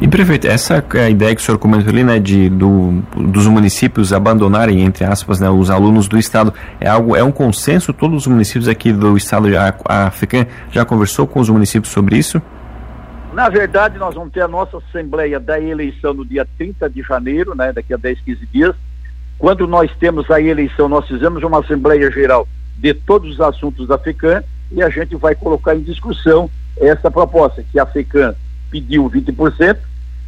E 0.00 0.06
prefeito, 0.06 0.46
essa 0.46 0.84
é 0.94 1.00
a 1.00 1.10
ideia 1.10 1.34
que 1.34 1.40
o 1.40 1.44
senhor 1.44 1.58
comentou 1.58 1.88
ali, 1.88 2.04
né, 2.04 2.20
de 2.20 2.48
do, 2.48 3.02
dos 3.16 3.48
municípios 3.48 4.12
abandonarem, 4.12 4.82
entre 4.82 5.04
aspas, 5.04 5.40
né, 5.40 5.50
os 5.50 5.70
alunos 5.70 6.06
do 6.06 6.16
estado, 6.16 6.54
é 6.80 6.88
algo, 6.88 7.16
é 7.16 7.24
um 7.24 7.32
consenso, 7.32 7.92
todos 7.92 8.18
os 8.18 8.26
municípios 8.28 8.68
aqui 8.68 8.92
do 8.92 9.16
estado 9.16 9.48
africano 9.84 10.46
já 10.70 10.84
conversou 10.84 11.26
com 11.26 11.40
os 11.40 11.48
municípios 11.48 11.92
sobre 11.92 12.16
isso? 12.16 12.40
Na 13.32 13.48
verdade, 13.48 13.98
nós 13.98 14.14
vamos 14.14 14.32
ter 14.32 14.40
a 14.40 14.48
nossa 14.48 14.78
assembleia 14.78 15.40
da 15.40 15.60
eleição 15.60 16.14
no 16.14 16.24
dia 16.24 16.46
30 16.56 16.88
de 16.88 17.02
janeiro, 17.02 17.56
né, 17.56 17.72
daqui 17.72 17.92
a 17.92 17.96
10, 17.96 18.20
15 18.20 18.46
dias. 18.46 18.76
Quando 19.36 19.66
nós 19.66 19.90
temos 19.98 20.30
a 20.30 20.40
eleição, 20.40 20.88
nós 20.88 21.08
fizemos 21.08 21.42
uma 21.42 21.58
assembleia 21.58 22.10
geral 22.10 22.46
de 22.76 22.94
todos 22.94 23.32
os 23.32 23.40
assuntos 23.40 23.88
da 23.88 23.98
FECAM 23.98 24.44
e 24.70 24.80
a 24.80 24.88
gente 24.88 25.16
vai 25.16 25.34
colocar 25.34 25.74
em 25.74 25.82
discussão 25.82 26.48
essa 26.76 27.10
proposta, 27.10 27.64
que 27.70 27.78
a 27.80 27.86
FECAM 27.86 28.34
pediu 28.70 29.10
20% 29.10 29.76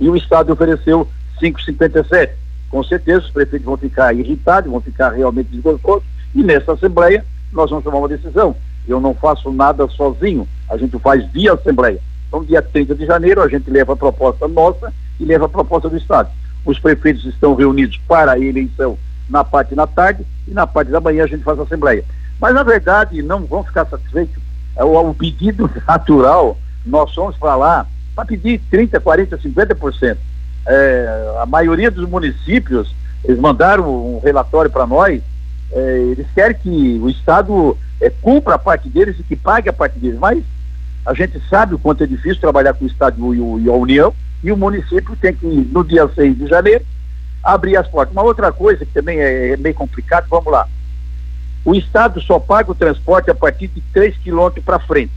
e 0.01 0.09
o 0.09 0.17
Estado 0.17 0.53
ofereceu 0.53 1.07
5,57%. 1.41 2.31
Com 2.71 2.83
certeza 2.83 3.27
os 3.27 3.31
prefeitos 3.31 3.67
vão 3.67 3.77
ficar 3.77 4.15
irritados, 4.15 4.71
vão 4.71 4.81
ficar 4.81 5.11
realmente 5.11 5.49
desgostosos 5.49 6.05
e 6.35 6.43
nessa 6.43 6.73
Assembleia 6.73 7.25
nós 7.53 7.69
vamos 7.69 7.85
tomar 7.85 7.99
uma 7.99 8.09
decisão. 8.09 8.57
Eu 8.89 9.01
não 9.01 9.15
faço 9.15 9.53
nada 9.53 9.87
sozinho, 9.89 10.49
a 10.69 10.77
gente 10.77 10.99
faz 10.99 11.25
via 11.31 11.53
Assembleia. 11.53 12.01
Então, 12.29 12.45
dia 12.45 12.63
30 12.63 12.95
de 12.95 13.05
janeiro, 13.05 13.43
a 13.43 13.49
gente 13.49 13.69
leva 13.69 13.93
a 13.93 13.97
proposta 13.97 14.47
nossa 14.47 14.93
e 15.19 15.25
leva 15.25 15.47
a 15.47 15.49
proposta 15.49 15.89
do 15.89 15.97
Estado. 15.97 16.31
Os 16.65 16.79
prefeitos 16.79 17.25
estão 17.25 17.55
reunidos 17.55 18.01
para 18.07 18.33
a 18.33 18.39
eleição 18.39 18.97
na 19.29 19.43
parte 19.43 19.75
da 19.75 19.87
tarde 19.87 20.25
e 20.47 20.53
na 20.53 20.67
parte 20.67 20.91
da 20.91 21.01
manhã 21.01 21.25
a 21.25 21.27
gente 21.27 21.43
faz 21.43 21.59
a 21.59 21.65
Assembleia. 21.65 22.05
Mas, 22.41 22.55
na 22.55 22.63
verdade, 22.63 23.21
não 23.23 23.45
vão 23.45 23.65
ficar 23.65 23.85
satisfeitos. 23.87 24.41
É 24.77 24.85
o, 24.85 25.11
o 25.11 25.15
pedido 25.15 25.69
natural, 25.87 26.57
nós 26.87 27.13
fomos 27.13 27.37
para 27.37 27.57
lá 27.57 27.87
para 28.21 28.25
pedir 28.27 28.61
30%, 28.71 29.01
40%, 29.01 29.39
50%. 29.39 30.17
É, 30.67 31.35
a 31.41 31.47
maioria 31.47 31.91
dos 31.91 32.09
municípios, 32.09 32.95
eles 33.25 33.41
mandaram 33.41 33.85
um 33.89 34.21
relatório 34.21 34.71
para 34.71 34.87
nós, 34.87 35.23
é, 35.73 35.99
eles 36.11 36.27
querem 36.35 36.57
que 36.57 37.01
o 37.03 37.09
Estado 37.09 37.77
é, 38.01 38.11
cumpra 38.11 38.55
a 38.55 38.59
parte 38.59 38.89
deles 38.89 39.19
e 39.19 39.23
que 39.23 39.37
pague 39.37 39.69
a 39.69 39.73
parte 39.73 39.99
deles, 39.99 40.19
mas 40.19 40.43
a 41.07 41.15
gente 41.15 41.41
sabe 41.49 41.75
o 41.75 41.79
quanto 41.79 42.05
é 42.05 42.07
difícil 42.07 42.41
trabalhar 42.41 42.75
com 42.75 42.85
o 42.85 42.89
Estado 42.89 43.35
e, 43.35 43.41
o, 43.41 43.59
e 43.59 43.69
a 43.69 43.73
União, 43.73 44.13
e 44.43 44.53
o 44.53 44.57
município 44.57 45.17
tem 45.17 45.35
que, 45.35 45.47
no 45.47 45.83
dia 45.83 46.09
6 46.09 46.37
de 46.37 46.47
janeiro, 46.47 46.85
abrir 47.43 47.77
as 47.77 47.89
portas. 47.89 48.13
Uma 48.13 48.23
outra 48.23 48.53
coisa 48.53 48.85
que 48.85 48.93
também 48.93 49.19
é, 49.19 49.53
é 49.53 49.57
meio 49.57 49.75
complicado, 49.75 50.27
vamos 50.29 50.53
lá. 50.53 50.69
O 51.65 51.75
Estado 51.75 52.21
só 52.21 52.39
paga 52.39 52.71
o 52.71 52.75
transporte 52.75 53.31
a 53.31 53.35
partir 53.35 53.69
de 53.69 53.81
3 53.93 54.17
quilômetros 54.19 54.65
para 54.65 54.79
frente. 54.79 55.13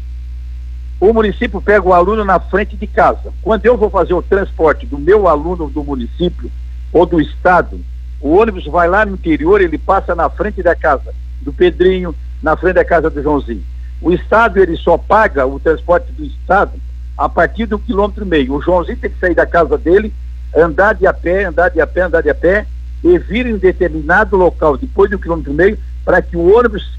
O 1.09 1.13
município 1.13 1.61
pega 1.61 1.85
o 1.85 1.93
aluno 1.93 2.23
na 2.23 2.39
frente 2.39 2.77
de 2.77 2.87
casa. 2.87 3.33
Quando 3.41 3.65
eu 3.65 3.75
vou 3.75 3.89
fazer 3.89 4.13
o 4.13 4.21
transporte 4.21 4.85
do 4.85 4.97
meu 4.97 5.27
aluno 5.27 5.69
do 5.69 5.83
município 5.83 6.49
ou 6.93 7.05
do 7.05 7.19
estado, 7.19 7.77
o 8.21 8.37
ônibus 8.37 8.65
vai 8.67 8.87
lá 8.87 9.05
no 9.05 9.15
interior, 9.15 9.59
ele 9.59 9.77
passa 9.77 10.15
na 10.15 10.29
frente 10.29 10.63
da 10.63 10.73
casa 10.73 11.13
do 11.41 11.51
Pedrinho, 11.51 12.15
na 12.41 12.55
frente 12.55 12.75
da 12.75 12.85
casa 12.85 13.09
do 13.09 13.21
Joãozinho. 13.21 13.61
O 14.01 14.13
estado 14.13 14.59
ele 14.59 14.77
só 14.77 14.97
paga 14.97 15.45
o 15.45 15.59
transporte 15.59 16.09
do 16.13 16.23
estado 16.23 16.71
a 17.17 17.27
partir 17.27 17.73
um 17.73 17.77
quilômetro 17.77 18.23
e 18.23 18.27
meio. 18.27 18.53
O 18.53 18.61
Joãozinho 18.61 18.97
tem 18.97 19.09
que 19.09 19.19
sair 19.19 19.35
da 19.35 19.45
casa 19.45 19.77
dele, 19.77 20.13
andar 20.55 20.95
de 20.95 21.05
a 21.05 21.13
pé, 21.13 21.43
andar 21.43 21.67
de 21.67 21.81
a 21.81 21.87
pé, 21.87 22.03
andar 22.03 22.21
de 22.21 22.29
a 22.29 22.35
pé 22.35 22.65
e 23.03 23.17
vir 23.17 23.45
em 23.45 23.57
determinado 23.57 24.37
local 24.37 24.77
depois 24.77 25.09
de 25.09 25.17
um 25.17 25.19
quilômetro 25.19 25.51
e 25.51 25.55
meio 25.55 25.77
para 26.05 26.21
que 26.21 26.37
o 26.37 26.57
ônibus 26.57 26.97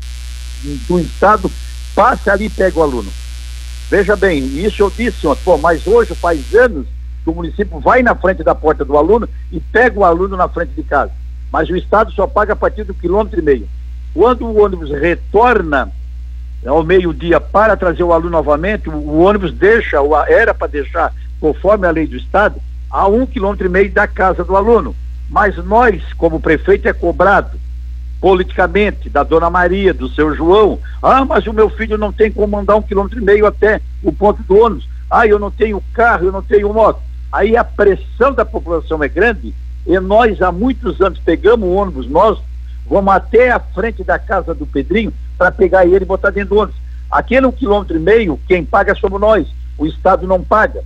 do 0.87 1.01
estado 1.01 1.51
passe 1.95 2.29
ali 2.29 2.45
e 2.45 2.51
pegue 2.51 2.79
o 2.79 2.83
aluno. 2.83 3.24
Veja 3.91 4.17
bem, 4.17 4.39
isso 4.39 4.83
eu 4.83 4.91
disse 4.91 5.27
ontem, 5.27 5.43
pô, 5.45 5.59
mas 5.59 5.87
hoje 5.87 6.15
faz 6.15 6.55
anos 6.55 6.87
que 7.23 7.31
o 7.31 7.35
município 7.35 7.79
vai 7.81 8.03
na 8.03 8.15
frente 8.15 8.43
da 8.43 8.55
porta 8.55 8.85
do 8.85 8.97
aluno 8.97 9.29
e 9.53 9.61
pega 9.61 9.99
o 9.99 10.05
aluno 10.05 10.37
na 10.37 10.49
frente 10.49 10.73
de 10.73 10.83
casa. 10.83 11.13
Mas 11.53 11.69
o 11.69 11.77
Estado 11.77 12.13
só 12.13 12.27
paga 12.27 12.53
a 12.55 12.57
partir 12.57 12.85
do 12.85 12.95
quilômetro 12.95 13.39
e 13.39 13.43
meio. 13.43 13.69
Quando 14.13 14.47
o 14.47 14.63
ônibus 14.63 14.91
retorna 14.91 15.91
ao 16.67 16.83
meio-dia 16.83 17.41
para 17.41 17.77
trazer 17.77 18.03
o 18.03 18.13
aluno 18.13 18.31
novamente, 18.31 18.89
o, 18.89 19.19
ônibus 19.21 19.53
deixa, 19.53 19.99
era 20.29 20.55
para 20.55 20.67
deixar, 20.67 21.13
conforme 21.41 21.87
a 21.87 21.91
lei 21.91 22.07
do 22.07 22.17
Estado, 22.17 22.61
a 22.91 23.07
um 23.07 23.27
quilômetro 23.27 23.67
e 23.67 23.71
meio 23.71 23.91
da 23.91 24.07
casa 24.07 24.45
do 24.45 24.57
aluno. 24.57 24.95
Mas 25.29 25.57
nós, 25.65 26.03
como 26.15 26.41
prefeito, 26.41 26.89
é 26.89 26.93
cobrado 26.93 27.59
politicamente, 28.25 29.11
da 29.11 29.23
dona 29.23 29.51
Maria, 29.51 29.93
do 29.93 30.09
seu 30.09 30.35
João. 30.35 30.79
Ah, 31.03 31.27
mas 31.27 31.47
o 31.47 31.53
meu 31.53 31.69
filho 31.69 31.99
não 31.99 32.11
tem 32.11 32.33
como 32.33 32.59
andar 32.59 32.75
um 32.75 32.81
quilômetro 32.81 33.19
e 33.19 33.23
meio 33.23 33.45
até 33.45 33.83
o 34.03 34.11
ponto 34.11 34.43
do 34.45 34.59
ônibus. 34.59 34.89
Ah, 35.11 35.27
eu 35.27 35.39
não 35.39 35.51
tenho 35.51 35.85
carro, 35.93 36.25
eu 36.25 36.33
não 36.33 36.41
tenho 36.41 36.73
moto. 36.73 37.03
Aí 37.31 37.55
a 37.55 37.63
pressão 37.63 38.33
da 38.33 38.43
população 38.43 39.05
é 39.05 39.09
grande 39.09 39.55
e 39.87 40.01
nós 40.01 40.41
há 40.41 40.51
muitos 40.51 41.03
anos 41.03 41.19
pegamos 41.19 41.69
o 41.69 41.73
ônibus, 41.73 42.09
nós 42.09 42.39
vamos 42.89 43.13
até 43.13 43.51
a 43.51 43.61
frente 43.61 44.03
da 44.03 44.19
casa 44.19 44.55
do 44.55 44.65
Pedrinho 44.65 45.13
para 45.37 45.53
pegar 45.53 45.85
ele 45.85 46.05
e 46.05 46.07
botar 46.07 46.31
dentro 46.31 46.55
do 46.55 46.61
ônibus. 46.63 46.81
Aquele 47.11 47.45
um 47.45 47.53
quilômetro 47.53 47.95
e 47.95 48.01
meio, 48.01 48.41
quem 48.49 48.65
paga 48.65 48.95
somos 48.95 49.21
nós, 49.21 49.47
o 49.77 49.85
Estado 49.85 50.27
não 50.27 50.43
paga. 50.43 50.83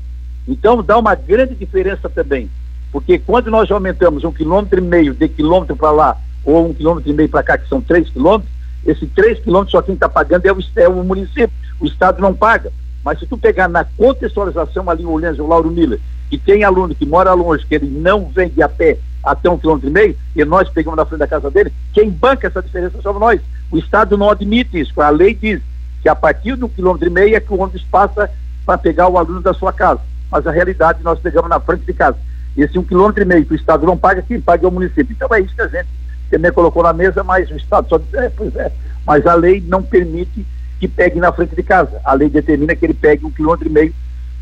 Então 0.48 0.82
dá 0.82 0.98
uma 0.98 1.14
grande 1.14 1.54
diferença 1.54 2.08
também. 2.08 2.50
Porque 2.90 3.16
quando 3.16 3.48
nós 3.48 3.70
aumentamos 3.70 4.24
um 4.24 4.32
quilômetro 4.32 4.80
e 4.80 4.82
meio 4.82 5.14
de 5.14 5.28
quilômetro 5.28 5.76
para 5.76 5.92
lá 5.92 6.16
ou 6.44 6.68
um 6.68 6.74
quilômetro 6.74 7.10
e 7.10 7.14
meio 7.14 7.28
para 7.28 7.42
cá, 7.42 7.58
que 7.58 7.68
são 7.68 7.80
três 7.80 8.08
quilômetros, 8.08 8.50
esse 8.86 9.06
três 9.06 9.38
quilômetros 9.40 9.72
só 9.72 9.82
quem 9.82 9.94
está 9.94 10.08
pagando 10.08 10.46
é 10.46 10.52
o, 10.52 10.58
é 10.76 10.88
o 10.88 11.04
município, 11.04 11.50
o 11.80 11.86
Estado 11.86 12.20
não 12.20 12.34
paga. 12.34 12.72
Mas 13.04 13.18
se 13.18 13.26
tu 13.26 13.36
pegar 13.36 13.68
na 13.68 13.84
contextualização 13.84 14.88
ali, 14.88 15.04
o 15.04 15.46
Lauro 15.46 15.70
Miller, 15.70 16.00
que 16.28 16.38
tem 16.38 16.64
aluno 16.64 16.94
que 16.94 17.06
mora 17.06 17.32
longe, 17.32 17.64
que 17.66 17.74
ele 17.74 17.86
não 17.86 18.26
vem 18.26 18.48
de 18.48 18.62
a 18.62 18.68
pé 18.68 18.98
até 19.22 19.48
um 19.50 19.58
quilômetro 19.58 19.88
e 19.88 19.92
meio, 19.92 20.16
e 20.34 20.44
nós 20.44 20.68
pegamos 20.68 20.96
na 20.96 21.04
frente 21.04 21.20
da 21.20 21.26
casa 21.26 21.50
dele, 21.50 21.72
quem 21.92 22.10
banca 22.10 22.46
essa 22.46 22.62
diferença 22.62 23.00
somos 23.02 23.20
nós. 23.20 23.40
O 23.70 23.78
Estado 23.78 24.16
não 24.16 24.30
admite 24.30 24.78
isso, 24.78 25.00
a 25.00 25.10
lei 25.10 25.34
diz 25.34 25.60
que 26.02 26.08
a 26.08 26.14
partir 26.14 26.56
do 26.56 26.68
quilômetro 26.68 27.08
e 27.08 27.10
meio 27.10 27.36
é 27.36 27.40
que 27.40 27.52
o 27.52 27.60
ônibus 27.60 27.84
passa 27.90 28.30
para 28.64 28.78
pegar 28.78 29.08
o 29.08 29.18
aluno 29.18 29.40
da 29.40 29.52
sua 29.54 29.72
casa. 29.72 30.00
Mas 30.30 30.46
a 30.46 30.50
realidade 30.50 31.02
nós 31.02 31.18
pegamos 31.18 31.48
na 31.48 31.60
frente 31.60 31.84
de 31.84 31.92
casa. 31.92 32.16
Esse 32.56 32.78
um 32.78 32.84
quilômetro 32.84 33.22
e 33.22 33.26
meio 33.26 33.44
que 33.44 33.52
o 33.52 33.56
Estado 33.56 33.86
não 33.86 33.96
paga, 33.96 34.22
quem 34.22 34.40
paga 34.40 34.66
é 34.66 34.68
o 34.68 34.72
município. 34.72 35.12
Então 35.12 35.28
é 35.32 35.40
isso 35.40 35.54
que 35.54 35.62
a 35.62 35.68
gente 35.68 35.88
também 36.30 36.52
colocou 36.52 36.82
na 36.82 36.92
mesa, 36.92 37.24
mas 37.24 37.50
o 37.50 37.56
Estado 37.56 37.88
só 37.88 38.00
é, 38.14 38.28
pois 38.28 38.54
é, 38.56 38.70
mas 39.06 39.26
a 39.26 39.34
lei 39.34 39.62
não 39.66 39.82
permite 39.82 40.46
que 40.78 40.86
pegue 40.86 41.18
na 41.18 41.32
frente 41.32 41.56
de 41.56 41.62
casa. 41.62 42.00
A 42.04 42.12
lei 42.12 42.28
determina 42.28 42.74
que 42.74 42.86
ele 42.86 42.94
pegue 42.94 43.24
um 43.24 43.30
quilômetro 43.30 43.68
e 43.68 43.70
meio 43.70 43.94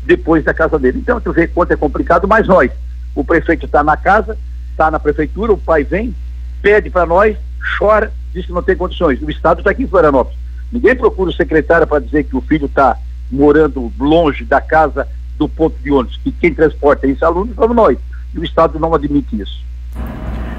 depois 0.05 0.43
da 0.43 0.53
casa 0.53 0.77
dele. 0.77 0.99
Então, 0.99 1.19
tu 1.19 1.33
vê 1.33 1.47
quanto 1.47 1.71
é 1.71 1.75
complicado, 1.75 2.27
mas 2.27 2.47
nós, 2.47 2.71
o 3.15 3.23
prefeito 3.23 3.65
está 3.65 3.83
na 3.83 3.97
casa, 3.97 4.37
está 4.71 4.89
na 4.91 4.99
prefeitura, 4.99 5.53
o 5.53 5.57
pai 5.57 5.83
vem, 5.83 6.15
pede 6.61 6.89
para 6.89 7.05
nós, 7.05 7.35
chora, 7.77 8.11
diz 8.33 8.45
que 8.45 8.53
não 8.53 8.61
tem 8.61 8.75
condições. 8.75 9.21
O 9.21 9.29
Estado 9.29 9.59
está 9.59 9.71
aqui 9.71 9.83
em 9.83 9.87
Florianópolis. 9.87 10.37
Ninguém 10.71 10.95
procura 10.95 11.29
o 11.29 11.33
secretário 11.33 11.87
para 11.87 12.03
dizer 12.03 12.25
que 12.25 12.35
o 12.35 12.41
filho 12.41 12.65
está 12.65 12.97
morando 13.31 13.91
longe 13.99 14.43
da 14.45 14.61
casa 14.61 15.07
do 15.37 15.47
ponto 15.47 15.77
de 15.79 15.91
ônibus, 15.91 16.19
que 16.23 16.31
quem 16.31 16.53
transporta 16.53 17.07
esse 17.07 17.23
aluno 17.23 17.53
somos 17.55 17.75
nós. 17.75 17.97
E 18.33 18.39
o 18.39 18.43
Estado 18.43 18.79
não 18.79 18.93
admite 18.93 19.39
isso. 19.39 19.66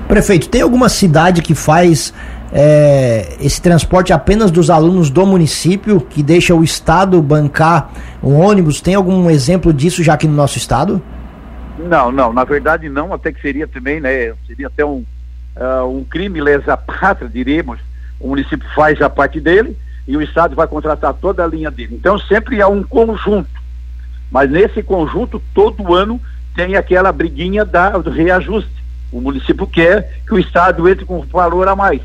Prefeito, 0.09 0.49
tem 0.49 0.63
alguma 0.63 0.89
cidade 0.89 1.43
que 1.43 1.55
faz 1.55 2.15
é, 2.51 3.37
esse 3.43 3.61
transporte 3.61 4.11
apenas 4.11 4.51
dos 4.51 4.71
alunos 4.71 5.11
do 5.11 5.27
município, 5.27 6.01
que 6.01 6.23
deixa 6.23 6.55
o 6.55 6.65
Estado 6.65 7.21
bancar 7.21 7.91
um 8.23 8.35
ônibus? 8.41 8.81
Tem 8.81 8.95
algum 8.95 9.29
exemplo 9.29 9.71
disso 9.71 10.03
já 10.03 10.15
aqui 10.15 10.27
no 10.27 10.33
nosso 10.33 10.57
Estado? 10.57 11.03
Não, 11.79 12.11
não, 12.11 12.33
na 12.33 12.43
verdade 12.43 12.89
não, 12.89 13.13
até 13.13 13.31
que 13.31 13.43
seria 13.43 13.69
também, 13.69 14.01
né, 14.01 14.33
seria 14.47 14.69
até 14.69 14.83
um, 14.83 15.05
uh, 15.55 15.85
um 15.87 16.03
crime 16.05 16.41
lesa 16.41 16.75
pátria, 16.75 17.29
diríamos, 17.29 17.79
o 18.19 18.29
município 18.29 18.67
faz 18.75 19.03
a 19.03 19.11
parte 19.11 19.39
dele 19.39 19.77
e 20.07 20.17
o 20.17 20.23
Estado 20.23 20.57
vai 20.57 20.67
contratar 20.67 21.13
toda 21.13 21.45
a 21.45 21.47
linha 21.47 21.71
dele. 21.71 21.95
Então 21.95 22.19
sempre 22.19 22.61
é 22.61 22.67
um 22.67 22.83
conjunto, 22.83 23.51
mas 24.31 24.51
nesse 24.51 24.83
conjunto 24.83 25.41
todo 25.53 25.95
ano 25.95 26.19
tem 26.57 26.77
aquela 26.77 27.13
briguinha 27.13 27.63
da, 27.63 27.91
do 27.91 28.11
reajuste. 28.11 28.78
O 29.11 29.21
município 29.21 29.67
quer 29.67 30.21
que 30.27 30.35
o 30.35 30.39
Estado 30.39 30.89
entre 30.89 31.05
com 31.05 31.23
valor 31.23 31.67
a 31.69 31.75
mais. 31.75 32.01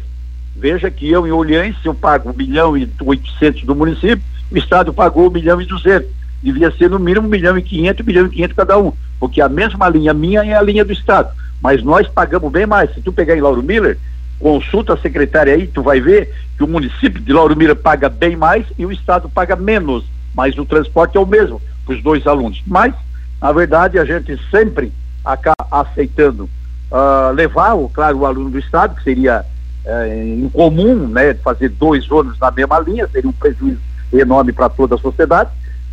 Veja 0.56 0.90
que 0.90 1.10
eu, 1.10 1.28
em 1.28 1.32
Olhães, 1.32 1.76
eu 1.84 1.94
pago 1.94 2.30
1 2.30 2.34
milhão 2.34 2.78
e 2.78 2.90
800 3.02 3.64
do 3.64 3.76
município, 3.76 4.24
o 4.52 4.58
Estado 4.58 4.94
pagou 4.94 5.28
1 5.28 5.32
milhão 5.32 5.62
e 5.62 5.66
200. 5.66 6.08
Devia 6.42 6.72
ser 6.72 6.90
no 6.90 7.00
mínimo 7.00 7.28
1 7.28 7.30
milhão 7.30 7.58
e 7.58 7.62
500, 7.62 8.02
1 8.02 8.06
milhão 8.06 8.26
e 8.28 8.30
500 8.30 8.56
cada 8.56 8.78
um. 8.78 8.94
Porque 9.20 9.42
a 9.42 9.50
mesma 9.50 9.90
linha 9.90 10.14
minha 10.14 10.44
é 10.44 10.54
a 10.54 10.62
linha 10.62 10.86
do 10.86 10.94
Estado. 10.94 11.34
Mas 11.62 11.84
nós 11.84 12.08
pagamos 12.08 12.52
bem 12.52 12.66
mais. 12.66 12.94
Se 12.94 13.02
tu 13.02 13.12
pegar 13.12 13.36
em 13.36 13.42
Lauro 13.42 13.64
Miller, 13.64 13.98
consulta 14.40 14.94
a 14.94 14.98
secretária 14.98 15.54
aí, 15.54 15.68
tu 15.68 15.82
vai 15.82 16.00
ver 16.00 16.34
que 16.58 16.64
o 16.64 16.68
município 16.68 17.22
de 17.22 17.34
Lauro 17.34 17.56
Miller 17.56 17.76
paga 17.76 18.10
bem 18.10 18.36
mais 18.36 18.66
e 18.78 18.86
o 18.86 18.92
Estado 18.92 19.30
paga 19.30 19.56
menos. 19.56 20.06
Mas 20.36 20.58
o 20.58 20.66
transporte 20.66 21.18
é 21.18 21.20
o 21.20 21.26
mesmo 21.26 21.62
para 21.86 21.96
os 21.96 22.04
dois 22.04 22.28
alunos. 22.28 22.62
Mas, 22.68 22.94
na 23.42 23.52
verdade, 23.52 23.98
a 23.98 24.06
gente 24.06 24.40
sempre 24.52 24.92
acaba 25.24 25.68
aceitando 25.72 26.50
uh, 26.94 27.34
levar, 27.34 27.74
o, 27.74 27.90
claro, 27.90 28.20
o 28.20 28.26
aluno 28.26 28.52
do 28.52 28.60
Estado, 28.60 28.96
que 28.96 29.04
seria 29.04 29.44
uh, 29.86 30.46
incomum, 30.46 31.08
né, 31.08 31.34
fazer 31.34 31.70
dois 31.70 32.10
ônibus 32.12 32.40
na 32.40 32.52
mesma 32.52 32.80
linha, 32.80 33.10
seria 33.12 33.30
um 33.30 33.34
prejuízo 33.34 33.82
enorme 34.14 34.54
para 34.54 34.70
toda 34.70 34.96
a 34.96 35.00
sociedade, 35.00 35.50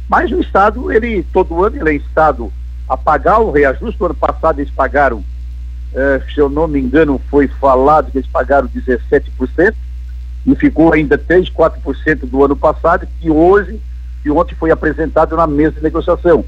mas 0.09 0.31
o 0.31 0.41
Estado, 0.41 0.93
ele, 0.93 1.25
todo 1.33 1.65
ano, 1.65 1.77
ele 1.77 1.91
é 1.91 1.95
Estado 1.95 2.53
a 2.87 2.97
pagar 2.97 3.39
o 3.39 3.51
reajuste, 3.51 4.03
o 4.03 4.07
ano 4.07 4.15
passado 4.15 4.61
eles 4.61 4.71
pagaram, 4.71 5.19
uh, 5.19 6.33
se 6.33 6.39
eu 6.39 6.51
não 6.51 6.69
me 6.69 6.79
engano, 6.79 7.21
foi 7.31 7.49
falado 7.49 8.11
que 8.11 8.19
eles 8.19 8.29
pagaram 8.29 8.69
17%, 8.69 9.75
e 10.47 10.55
ficou 10.55 10.93
ainda 10.93 11.19
3, 11.19 11.51
4% 11.51 12.21
do 12.27 12.45
ano 12.45 12.57
passado, 12.57 13.07
que 13.21 13.31
hoje, 13.31 13.81
que 14.23 14.31
ontem 14.31 14.55
foi 14.55 14.71
apresentado 14.71 15.37
na 15.37 15.47
mesa 15.47 15.77
de 15.77 15.83
negociação. 15.83 16.45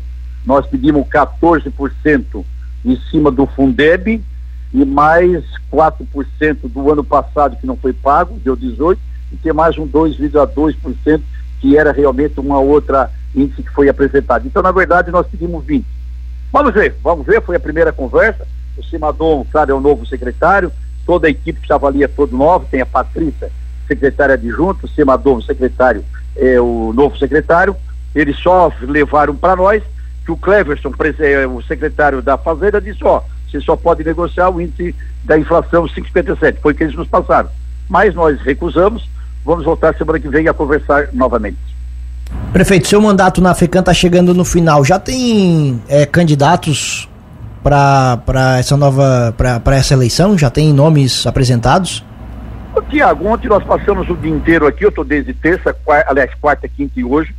Nós 0.47 0.67
pedimos 0.67 1.07
14% 1.09 2.45
em 2.85 2.97
cima 3.11 3.31
do 3.31 3.47
Fundeb, 3.47 4.23
e 4.73 4.85
mais 4.85 5.45
4% 5.71 6.57
do 6.65 6.91
ano 6.91 7.05
passado 7.05 7.57
que 7.57 7.67
não 7.67 7.77
foi 7.77 7.93
pago, 7.93 8.39
deu 8.43 8.57
18%, 8.57 8.99
e 9.33 9.37
tem 9.37 9.53
mais 9.53 9.77
um 9.79 9.87
2,2% 9.87 11.21
que 11.61 11.77
era 11.77 11.93
realmente 11.93 12.41
uma 12.41 12.59
outra 12.59 13.11
índice 13.35 13.63
que 13.63 13.71
foi 13.71 13.89
apresentado. 13.89 14.47
Então, 14.47 14.63
na 14.63 14.73
verdade, 14.73 15.11
nós 15.11 15.27
pedimos 15.27 15.65
20%. 15.65 15.85
Vamos 16.53 16.75
ver, 16.75 16.95
vamos 17.03 17.25
ver, 17.25 17.43
foi 17.43 17.57
a 17.57 17.61
primeira 17.61 17.93
conversa. 17.93 18.47
O 18.77 18.83
Simadon, 18.85 19.47
claro, 19.51 19.71
é 19.71 19.75
o 19.75 19.81
novo 19.81 20.05
secretário, 20.05 20.73
toda 21.07 21.27
a 21.27 21.31
equipe 21.31 21.59
que 21.59 21.65
estava 21.65 21.87
ali 21.87 22.03
é 22.03 22.09
todo 22.09 22.37
novo, 22.37 22.67
tem 22.71 22.81
a 22.81 22.87
Patrícia, 22.87 23.51
secretária 23.87 24.35
adjunta, 24.35 24.87
o 24.87 24.89
Simadon, 24.89 25.41
secretário, 25.41 26.05
é 26.37 26.61
o 26.61 26.93
novo 26.95 27.17
secretário. 27.17 27.77
Eles 28.15 28.37
só 28.39 28.71
levaram 28.83 29.35
para 29.35 29.57
nós 29.57 29.83
que 30.25 30.33
o 30.33 30.37
Cleverson, 30.37 30.93
é, 31.21 31.47
o 31.47 31.63
secretário 31.63 32.21
da 32.21 32.37
Fazenda, 32.37 32.81
disse, 32.81 33.03
ó, 33.05 33.23
você 33.53 33.61
só 33.61 33.77
pode 33.77 34.03
negociar 34.03 34.51
o 34.51 34.61
índice 34.61 34.95
da 35.25 35.39
inflação 35.39 35.85
5,57. 35.85 36.57
Foi 36.61 36.73
o 36.73 36.77
que 36.77 36.85
eles 36.85 36.97
nos 36.97 37.09
passaram. 37.09 37.49
Mas 37.89 38.15
nós 38.15 38.41
recusamos. 38.41 39.09
Vamos 39.45 39.65
voltar 39.65 39.95
semana 39.97 40.19
que 40.19 40.29
vem 40.29 40.49
a 40.49 40.55
conversar 40.55 41.09
novamente. 41.13 41.59
Prefeito, 42.53 42.89
seu 42.89 43.01
mandato 43.01 43.41
na 43.41 43.55
FECAM 43.55 43.81
está 43.81 43.93
chegando 43.93 44.33
no 44.33 44.45
final. 44.45 44.85
Já 44.85 44.99
tem 44.99 45.83
é, 45.89 46.07
candidatos 46.07 47.09
para 47.63 48.59
essa 48.59 48.77
nova 48.77 49.35
para 49.37 49.77
essa 49.77 49.95
eleição? 49.95 50.37
Já 50.37 50.51
tem 50.51 50.73
nomes 50.73 51.27
apresentados? 51.27 52.05
Tiago, 52.89 53.27
ontem 53.27 53.49
nós 53.49 53.63
passamos 53.65 54.09
o 54.09 54.17
dia 54.17 54.31
inteiro 54.31 54.67
aqui, 54.67 54.85
eu 54.85 54.89
estou 54.89 55.05
desde 55.05 55.35
terça, 55.35 55.77
aliás, 56.07 56.31
quarta, 56.41 56.67
quinta 56.67 56.99
e 56.99 57.05
hoje. 57.05 57.35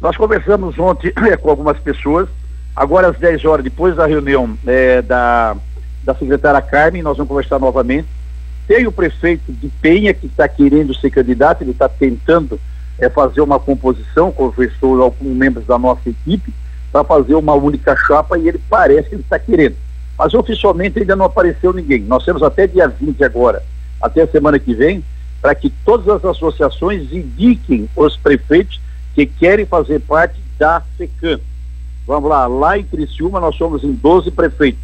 Nós 0.00 0.16
conversamos 0.16 0.78
ontem 0.78 1.12
com 1.40 1.50
algumas 1.50 1.78
pessoas 1.78 2.28
Agora, 2.74 3.08
às 3.08 3.18
10 3.18 3.44
horas, 3.44 3.64
depois 3.64 3.96
da 3.96 4.06
reunião 4.06 4.56
é, 4.66 5.02
da, 5.02 5.56
da 6.04 6.14
secretária 6.14 6.62
Carmen, 6.62 7.02
nós 7.02 7.16
vamos 7.16 7.28
conversar 7.28 7.58
novamente. 7.58 8.08
Tem 8.66 8.86
o 8.86 8.92
prefeito 8.92 9.52
de 9.52 9.68
Penha, 9.68 10.14
que 10.14 10.26
está 10.26 10.48
querendo 10.48 10.94
ser 10.94 11.10
candidato, 11.10 11.62
ele 11.62 11.72
está 11.72 11.88
tentando 11.88 12.60
é 13.00 13.08
fazer 13.08 13.40
uma 13.40 13.58
composição, 13.58 14.30
conversou 14.30 15.10
com 15.12 15.24
membros 15.24 15.66
da 15.66 15.78
nossa 15.78 16.08
equipe, 16.08 16.52
para 16.92 17.02
fazer 17.02 17.34
uma 17.34 17.54
única 17.54 17.96
chapa 17.96 18.38
e 18.38 18.48
ele 18.48 18.60
parece 18.68 19.08
que 19.08 19.14
ele 19.14 19.22
está 19.22 19.38
querendo. 19.38 19.76
Mas 20.18 20.34
oficialmente 20.34 20.98
ainda 20.98 21.16
não 21.16 21.24
apareceu 21.24 21.72
ninguém. 21.72 22.02
Nós 22.02 22.24
temos 22.24 22.42
até 22.42 22.66
dia 22.66 22.88
20 22.88 23.24
agora, 23.24 23.62
até 24.02 24.22
a 24.22 24.26
semana 24.26 24.58
que 24.58 24.74
vem, 24.74 25.02
para 25.40 25.54
que 25.54 25.70
todas 25.84 26.08
as 26.08 26.24
associações 26.24 27.10
indiquem 27.12 27.88
os 27.96 28.16
prefeitos 28.16 28.80
que 29.14 29.24
querem 29.24 29.64
fazer 29.64 30.00
parte 30.00 30.38
da 30.58 30.82
FECAM. 30.98 31.40
Vamos 32.06 32.28
lá, 32.28 32.46
lá 32.46 32.78
em 32.78 32.84
Criciúma 32.84 33.40
nós 33.40 33.56
somos 33.56 33.84
em 33.84 33.92
12 33.92 34.30
prefeitos. 34.30 34.82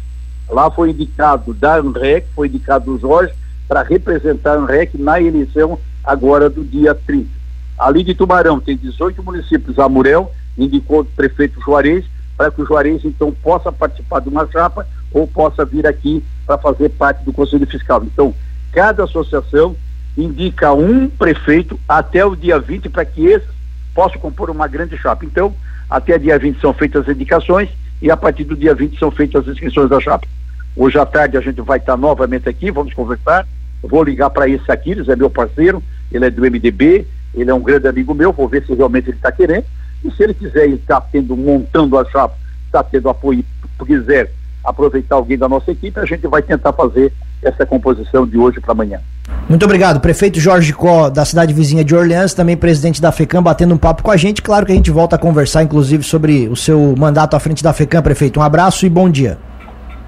Lá 0.49 0.71
foi 0.71 0.91
indicado 0.91 1.53
da 1.53 1.75
ANREC, 1.75 2.27
foi 2.33 2.47
indicado 2.47 2.93
o 2.93 2.99
Jorge, 2.99 3.33
para 3.67 3.83
representar 3.83 4.53
a 4.53 4.59
ANREC 4.59 4.97
na 4.97 5.19
eleição 5.21 5.77
agora 6.03 6.49
do 6.49 6.63
dia 6.63 6.95
30. 6.95 7.29
Ali 7.77 8.03
de 8.03 8.15
Tubarão 8.15 8.59
tem 8.59 8.77
18 8.77 9.21
municípios, 9.21 9.77
Amurel 9.77 10.31
indicou 10.57 11.01
o 11.01 11.05
prefeito 11.05 11.61
Juarez, 11.61 12.05
para 12.35 12.49
que 12.49 12.61
o 12.61 12.65
Juarez 12.65 13.03
então 13.03 13.31
possa 13.31 13.71
participar 13.71 14.21
de 14.21 14.29
uma 14.29 14.47
chapa 14.47 14.87
ou 15.11 15.27
possa 15.27 15.65
vir 15.65 15.85
aqui 15.85 16.23
para 16.45 16.57
fazer 16.57 16.89
parte 16.89 17.23
do 17.23 17.33
Conselho 17.33 17.67
Fiscal. 17.67 18.03
Então, 18.03 18.33
cada 18.71 19.03
associação 19.03 19.75
indica 20.17 20.73
um 20.73 21.09
prefeito 21.09 21.79
até 21.87 22.25
o 22.25 22.35
dia 22.35 22.59
20 22.59 22.89
para 22.89 23.05
que 23.05 23.25
esses 23.25 23.49
possam 23.93 24.19
compor 24.19 24.49
uma 24.49 24.67
grande 24.67 24.97
chapa. 24.97 25.25
Então, 25.25 25.53
até 25.89 26.17
dia 26.17 26.37
20 26.37 26.59
são 26.59 26.73
feitas 26.73 27.07
as 27.07 27.15
indicações 27.15 27.69
e 28.01 28.11
a 28.11 28.17
partir 28.17 28.43
do 28.43 28.55
dia 28.55 28.75
20 28.75 28.97
são 28.99 29.09
feitas 29.11 29.47
as 29.47 29.53
inscrições 29.53 29.89
da 29.89 29.99
chapa. 29.99 30.27
Hoje 30.75 30.99
à 30.99 31.05
tarde 31.05 31.37
a 31.37 31.41
gente 31.41 31.61
vai 31.61 31.79
estar 31.79 31.97
novamente 31.97 32.47
aqui, 32.47 32.69
vamos 32.69 32.93
conversar. 32.93 33.47
Vou 33.81 34.03
ligar 34.03 34.29
para 34.29 34.47
esse 34.47 34.71
Aquiles, 34.71 35.07
é 35.07 35.15
meu 35.15 35.29
parceiro, 35.29 35.81
ele 36.11 36.25
é 36.25 36.29
do 36.29 36.41
MDB, 36.41 37.07
ele 37.33 37.49
é 37.49 37.53
um 37.53 37.61
grande 37.61 37.87
amigo 37.87 38.13
meu, 38.13 38.33
vou 38.33 38.47
ver 38.47 38.65
se 38.65 38.73
realmente 38.73 39.09
ele 39.09 39.17
está 39.17 39.31
querendo. 39.31 39.65
E 40.03 40.11
se 40.11 40.23
ele 40.23 40.33
quiser 40.33 40.67
estar 40.69 41.01
tendo, 41.01 41.35
montando 41.35 41.97
a 41.97 42.05
chapa, 42.05 42.35
está 42.65 42.83
tendo 42.83 43.09
apoio, 43.09 43.43
quiser 43.85 44.31
aproveitar 44.67 45.15
alguém 45.15 45.37
da 45.37 45.47
nossa 45.47 45.71
equipe, 45.71 45.97
a 45.97 46.05
gente 46.05 46.27
vai 46.27 46.41
tentar 46.41 46.73
fazer 46.73 47.13
essa 47.41 47.65
composição 47.65 48.27
de 48.27 48.37
hoje 48.37 48.59
para 48.59 48.73
amanhã. 48.73 48.99
Muito 49.47 49.63
obrigado, 49.63 50.01
prefeito 50.01 50.39
Jorge 50.39 50.73
Có, 50.73 51.09
da 51.09 51.23
cidade 51.23 51.53
vizinha 51.53 51.83
de 51.83 51.95
Orleans, 51.95 52.33
também 52.33 52.57
presidente 52.57 53.01
da 53.01 53.11
FECAM, 53.11 53.41
batendo 53.41 53.73
um 53.73 53.77
papo 53.77 54.03
com 54.03 54.11
a 54.11 54.17
gente. 54.17 54.41
Claro 54.41 54.65
que 54.65 54.73
a 54.73 54.75
gente 54.75 54.91
volta 54.91 55.15
a 55.15 55.19
conversar, 55.19 55.63
inclusive, 55.63 56.03
sobre 56.03 56.49
o 56.49 56.55
seu 56.55 56.93
mandato 56.97 57.35
à 57.35 57.39
frente 57.39 57.63
da 57.63 57.71
FECAM, 57.71 58.01
prefeito. 58.01 58.39
Um 58.39 58.43
abraço 58.43 58.85
e 58.85 58.89
bom 58.89 59.09
dia. 59.09 59.37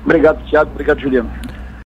Obrigado, 0.04 0.44
Tiago. 0.46 0.72
Obrigado, 0.74 1.00
Juliano. 1.00 1.30